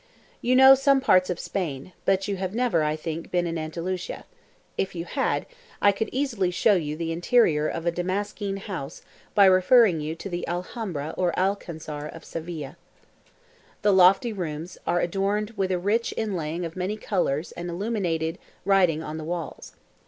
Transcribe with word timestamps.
You 0.41 0.55
know 0.55 0.73
some 0.73 0.99
parts 0.99 1.29
of 1.29 1.39
Spain, 1.39 1.93
but 2.05 2.27
you 2.27 2.37
have 2.37 2.55
never, 2.55 2.81
I 2.81 2.95
think, 2.95 3.29
been 3.29 3.45
in 3.45 3.59
Andalusia: 3.59 4.25
if 4.75 4.95
you 4.95 5.05
had, 5.05 5.45
I 5.79 5.91
could 5.91 6.09
easily 6.11 6.49
show 6.49 6.73
you 6.73 6.97
the 6.97 7.11
interior 7.11 7.67
of 7.67 7.85
a 7.85 7.91
Damascene 7.91 8.57
house 8.57 9.03
by 9.35 9.45
referring 9.45 10.01
you 10.01 10.15
to 10.15 10.27
the 10.27 10.43
Alhambra 10.47 11.13
or 11.19 11.37
Alcanzar 11.37 12.07
of 12.07 12.25
Seville. 12.25 12.77
The 13.83 13.93
lofty 13.93 14.33
rooms 14.33 14.75
are 14.87 14.99
adorned 15.01 15.51
with 15.51 15.71
a 15.71 15.77
rich 15.77 16.15
inlaying 16.17 16.65
of 16.65 16.75
many 16.75 16.97
colours 16.97 17.51
and 17.51 17.69
illuminated 17.69 18.39
writing 18.65 19.03
on 19.03 19.19
the 19.19 19.23
walls. 19.23 19.73